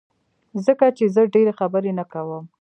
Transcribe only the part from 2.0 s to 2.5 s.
کوم